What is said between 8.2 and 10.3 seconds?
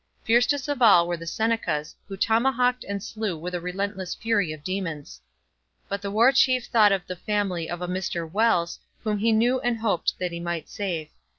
Wells, whom he knew and hoped